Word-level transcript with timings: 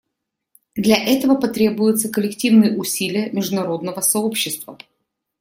Для 0.73 0.95
этого 0.95 1.35
потребуются 1.35 2.09
коллективные 2.09 2.75
усилия 2.75 3.29
международного 3.31 4.01
сообщества. 4.01 4.79